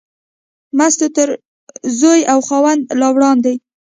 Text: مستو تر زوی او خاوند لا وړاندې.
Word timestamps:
مستو 0.77 1.07
تر 1.15 1.29
زوی 1.99 2.21
او 2.31 2.39
خاوند 2.47 2.81
لا 2.99 3.07
وړاندې. 3.15 3.53